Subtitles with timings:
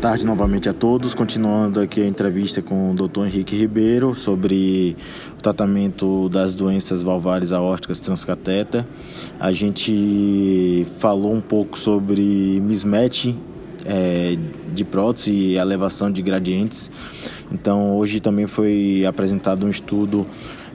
[0.00, 1.14] Tarde novamente a todos.
[1.14, 3.26] Continuando aqui a entrevista com o Dr.
[3.26, 4.96] Henrique Ribeiro sobre
[5.38, 8.86] o tratamento das doenças valvares aórticas transcateter.
[9.38, 12.22] A gente falou um pouco sobre
[12.62, 13.34] mismatch
[13.84, 14.38] é,
[14.72, 16.90] de prótese e elevação de gradientes.
[17.52, 20.26] Então, hoje também foi apresentado um estudo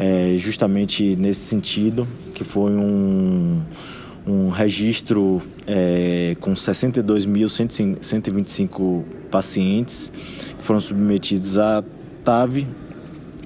[0.00, 3.62] é, justamente nesse sentido, que foi um
[4.26, 10.10] um registro é, com 62.125 pacientes
[10.58, 11.84] que foram submetidos à
[12.24, 12.66] TAV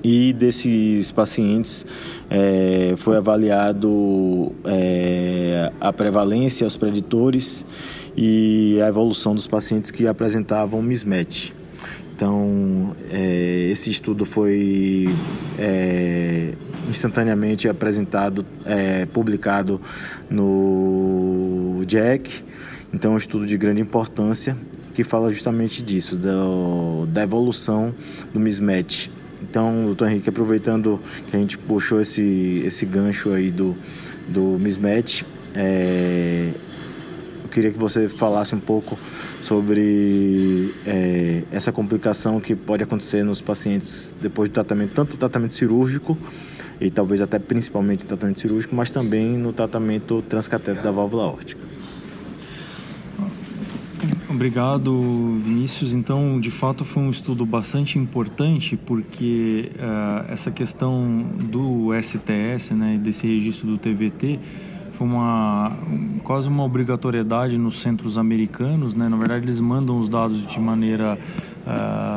[0.05, 1.85] e desses pacientes
[2.31, 7.65] é, foi avaliado é, a prevalência, os preditores
[8.17, 11.53] e a evolução dos pacientes que apresentavam mismatch.
[12.15, 15.09] Então, é, esse estudo foi
[15.59, 16.53] é,
[16.89, 19.81] instantaneamente apresentado, é, publicado
[20.31, 22.45] no Jack.
[22.93, 24.57] Então, é um estudo de grande importância
[24.95, 27.95] que fala justamente disso, do, da evolução
[28.33, 29.11] do mismatch.
[29.43, 33.77] Então, doutor Henrique, aproveitando que a gente puxou esse, esse gancho aí do,
[34.27, 35.23] do mismatch,
[35.55, 36.51] é,
[37.43, 38.99] eu queria que você falasse um pouco
[39.43, 45.55] sobre é, essa complicação que pode acontecer nos pacientes depois do tratamento, tanto do tratamento
[45.55, 46.17] cirúrgico
[46.81, 51.65] e talvez até principalmente no tratamento cirúrgico, mas também no tratamento transcateto da válvula órtica.
[54.29, 55.95] Obrigado, Vinícius.
[55.95, 63.01] Então, de fato, foi um estudo bastante importante porque uh, essa questão do STS, né,
[63.03, 64.39] desse registro do TVT,
[64.93, 65.77] foi uma
[66.25, 69.09] quase uma obrigatoriedade nos centros americanos, né?
[69.09, 71.19] Na verdade, eles mandam os dados de maneira
[71.67, 72.16] uh,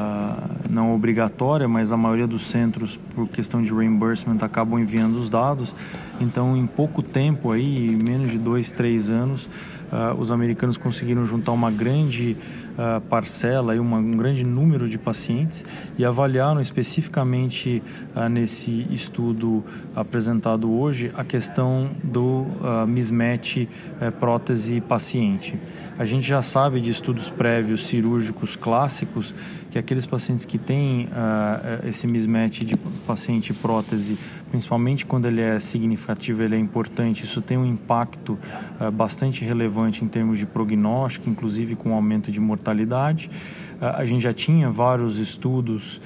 [0.79, 5.75] não obrigatória, mas a maioria dos centros, por questão de reimbursement, acabam enviando os dados.
[6.21, 9.49] Então, em pouco tempo, aí, menos de dois, três anos,
[9.91, 12.37] uh, os americanos conseguiram juntar uma grande
[12.73, 15.65] uh, parcela, aí, uma, um grande número de pacientes
[15.97, 17.83] e avaliaram especificamente
[18.15, 19.63] uh, nesse estudo
[19.95, 22.45] apresentado hoje a questão do
[22.87, 23.67] mismatch
[23.99, 25.57] eh, prótese-paciente.
[25.97, 29.35] A gente já sabe de estudos prévios cirúrgicos clássicos
[29.69, 34.17] que aqueles pacientes que têm uh, esse mismatch de paciente prótese,
[34.49, 38.39] principalmente quando ele é significativo, ele é importante, isso tem um impacto
[38.79, 43.29] uh, bastante relevante em termos de prognóstico, inclusive com aumento de mortalidade.
[43.81, 46.01] Uh, a gente já tinha vários estudos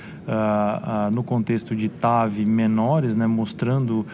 [1.11, 4.05] no contexto de TAV menores, né, mostrando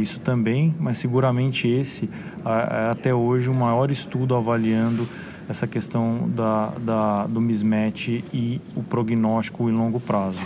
[0.00, 2.10] isso também, mas seguramente esse
[2.44, 5.08] é até hoje o maior estudo avaliando
[5.48, 10.40] essa questão da, da, do mismatch e o prognóstico em longo prazo.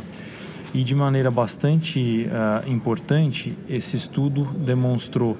[0.72, 5.36] E de maneira bastante uh, importante, esse estudo demonstrou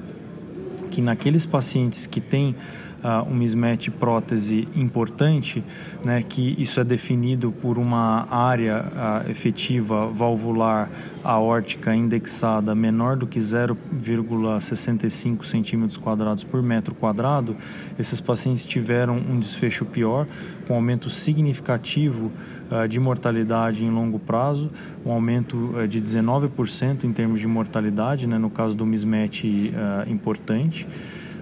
[0.91, 2.55] que naqueles pacientes que têm
[3.03, 5.63] uh, um mismatch prótese importante,
[6.05, 10.91] né, que isso é definido por uma área uh, efetiva valvular
[11.23, 17.57] aórtica indexada menor do que 0,65 centímetros quadrados por metro quadrado,
[17.99, 20.27] esses pacientes tiveram um desfecho pior,
[20.67, 22.31] com aumento significativo
[22.71, 24.71] uh, de mortalidade em longo prazo,
[25.05, 30.11] um aumento uh, de 19% em termos de mortalidade, né, no caso do mismatch uh,
[30.11, 30.87] importante.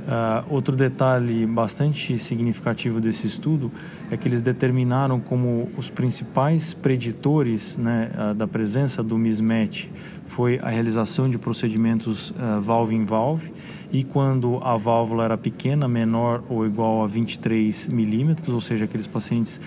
[0.08, 3.70] Uh, outro detalhe bastante significativo desse estudo
[4.10, 9.86] é que eles determinaram como os principais preditores né, uh, da presença do mismatch
[10.26, 13.52] foi a realização de procedimentos uh, valve em valve
[13.92, 19.06] e quando a válvula era pequena, menor ou igual a 23 milímetros, ou seja, aqueles
[19.06, 19.60] pacientes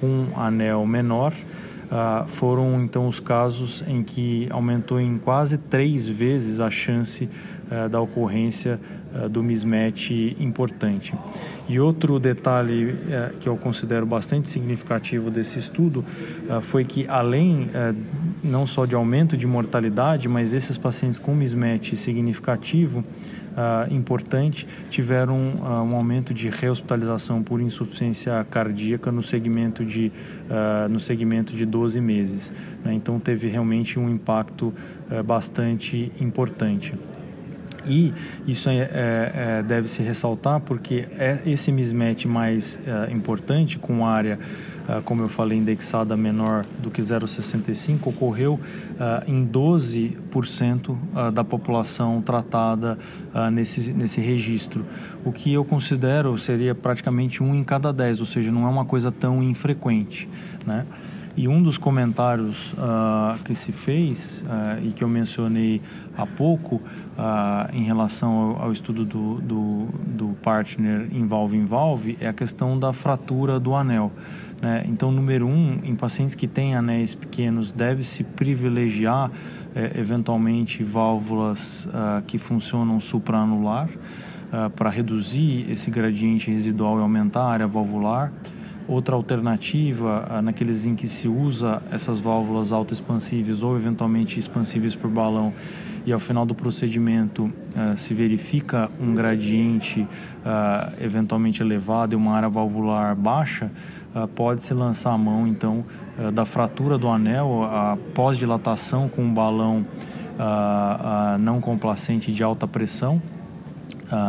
[0.00, 1.32] com anel menor,
[1.94, 7.28] Uh, foram então os casos em que aumentou em quase três vezes a chance
[7.70, 8.80] uh, da ocorrência
[9.14, 10.10] uh, do mismatch
[10.40, 11.14] importante.
[11.68, 12.96] E outro detalhe
[13.38, 16.04] que eu considero bastante significativo desse estudo
[16.60, 17.70] foi que, além
[18.44, 25.38] não só de aumento de mortalidade, mas esses pacientes com mismatch significativo uh, importante tiveram
[25.38, 30.12] uh, um aumento de rehospitalização por insuficiência cardíaca no segmento de,
[30.50, 32.52] uh, no segmento de 12 meses.
[32.84, 32.92] Né?
[32.92, 34.72] Então, teve realmente um impacto
[35.24, 36.94] bastante importante.
[37.86, 38.12] E
[38.46, 44.38] isso é, é, deve se ressaltar porque é esse mismatch mais é, importante, com área,
[44.88, 48.60] é, como eu falei, indexada menor do que 0,65, ocorreu
[48.98, 52.98] é, em 12% é, da população tratada
[53.52, 54.84] nesse, nesse registro,
[55.24, 58.84] o que eu considero seria praticamente um em cada 10, ou seja, não é uma
[58.84, 60.28] coisa tão infrequente.
[60.64, 60.86] Né?
[61.36, 65.82] E um dos comentários uh, que se fez uh, e que eu mencionei
[66.16, 72.32] há pouco uh, em relação ao, ao estudo do, do, do, partner envolve-envolve é a
[72.32, 74.12] questão da fratura do anel.
[74.62, 74.84] Né?
[74.86, 79.30] Então, número um, em pacientes que têm anéis pequenos, deve-se privilegiar
[79.74, 81.88] eh, eventualmente válvulas
[82.26, 83.88] que funcionam supraanular
[84.76, 88.32] para reduzir esse gradiente residual e aumentar a área valvular.
[88.86, 95.10] Outra alternativa, ah, naqueles em que se usa essas válvulas autoexpansíveis ou eventualmente expansíveis por
[95.10, 95.54] balão
[96.06, 102.34] e ao final do procedimento uh, se verifica um gradiente uh, eventualmente elevado e uma
[102.34, 103.70] área valvular baixa,
[104.14, 105.84] uh, pode-se lançar a mão então
[106.32, 109.84] da fratura do anel, a pós-dilatação com um balão
[111.40, 113.20] não complacente de alta pressão.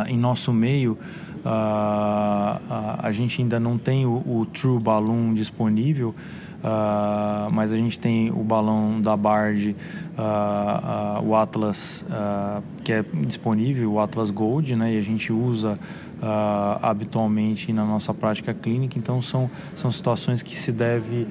[0.07, 0.97] em nosso meio,
[1.45, 6.15] Uh, uh, a gente ainda não tem o, o True Balloon disponível,
[6.63, 9.75] uh, mas a gente tem o balão da Bard,
[11.23, 12.05] o Atlas,
[12.83, 15.77] que é disponível, o Atlas Gold, né, e a gente usa
[16.81, 18.97] habitualmente na nossa prática clínica.
[18.97, 21.27] Então, são, são situações que se deve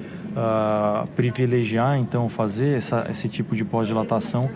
[1.15, 4.49] privilegiar, então, fazer essa, esse tipo de pós-dilatação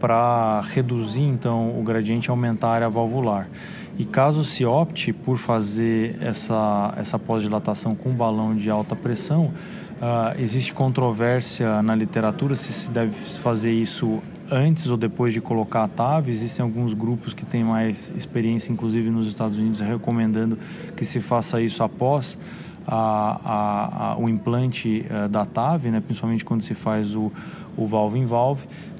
[0.00, 3.48] para reduzir, então, o gradiente e aumentar a área valvular.
[3.98, 9.52] E caso se opte por fazer essa, essa pós-dilatação com balão de alta pressão,
[10.00, 14.20] uh, existe controvérsia na literatura se se deve fazer isso
[14.50, 16.28] antes ou depois de colocar a TAV.
[16.28, 20.58] Existem alguns grupos que têm mais experiência, inclusive nos Estados Unidos, recomendando
[20.96, 22.36] que se faça isso após
[22.86, 27.30] a, a, a, o implante uh, da TAV, né, principalmente quando se faz o,
[27.76, 28.26] o valve em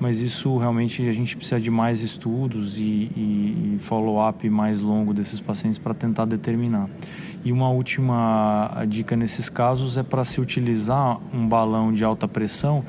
[0.00, 5.12] mas isso realmente a gente precisa de mais estudos e, e, e follow-up mais longo
[5.12, 6.88] desses pacientes para tentar determinar.
[7.44, 12.84] E uma última dica nesses casos é para se utilizar um balão de alta pressão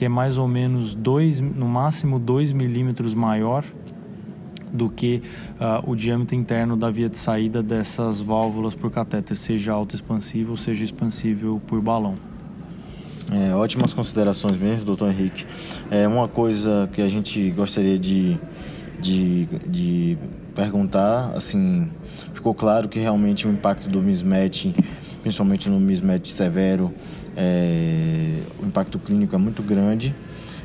[0.00, 3.62] que é mais ou menos dois, no máximo 2 milímetros maior
[4.72, 5.22] do que
[5.60, 10.84] uh, o diâmetro interno da via de saída dessas válvulas por catéter, seja autoexpansível, seja
[10.84, 12.16] expansível por balão.
[13.30, 15.44] É, ótimas considerações mesmo, doutor Henrique.
[15.90, 18.40] É uma coisa que a gente gostaria de,
[19.02, 20.18] de, de
[20.54, 21.90] perguntar, assim,
[22.32, 24.68] ficou claro que realmente o impacto do mismatch,
[25.20, 26.90] principalmente no mismatch severo,
[27.42, 30.14] é, o impacto clínico é muito grande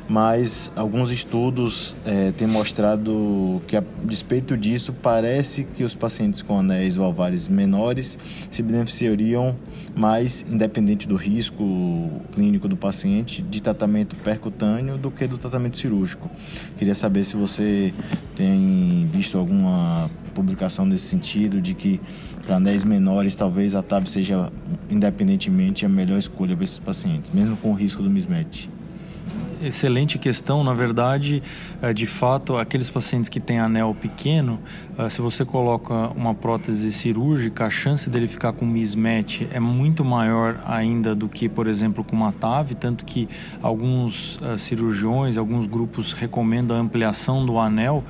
[0.08, 6.58] mas alguns estudos é, têm mostrado que, a despeito disso, parece que os pacientes com
[6.58, 8.18] anéis valvares menores
[8.50, 9.56] se beneficiariam
[9.96, 16.30] mais, independente do risco clínico do paciente, de tratamento percutâneo do que do tratamento cirúrgico.
[16.78, 17.92] Queria saber se você
[18.36, 22.00] tem visto alguma publicação nesse sentido, de que
[22.46, 24.52] para anéis menores talvez a TAB seja,
[24.88, 28.68] independentemente, a melhor escolha para esses pacientes, mesmo com o risco do mismatch
[29.68, 30.62] excelente questão.
[30.62, 31.42] Na verdade,
[31.82, 34.60] eh, de fato, aqueles pacientes que têm anel pequeno,
[34.98, 40.04] eh, se você coloca uma prótese cirúrgica, a chance dele ficar com mismatch é muito
[40.04, 43.28] maior ainda do que, por exemplo, com uma TAV, tanto que
[43.62, 48.04] alguns eh, cirurgiões, alguns grupos recomendam a ampliação do anel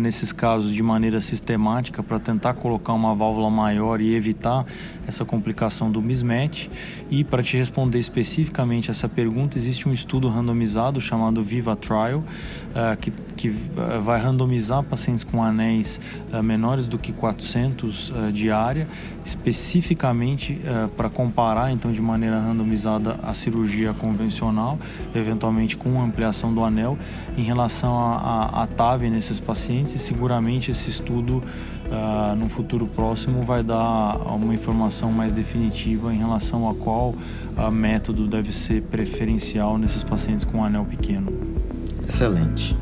[0.00, 4.66] nesses casos de maneira sistemática para tentar colocar uma válvula maior e evitar
[5.06, 6.68] essa complicação do mismatch.
[7.10, 12.96] E para te responder especificamente essa pergunta, existe um estudo randomizado chamado Viva Trial, uh,
[13.00, 16.00] que, que uh, vai randomizar pacientes com anéis
[16.32, 18.88] uh, menores do que 400 de área,
[19.24, 20.60] especificamente
[20.96, 24.78] para comparar então de maneira randomizada a cirurgia convencional,
[25.14, 26.96] eventualmente com ampliação do anel,
[27.36, 31.42] em relação à TAV nesses pacientes e seguramente esse estudo
[31.90, 37.14] uh, no futuro próximo vai dar uma informação mais definitiva em relação a qual
[37.56, 41.32] uh, método deve ser preferencial nesses pacientes com anel pequeno.
[42.08, 42.76] Excelente.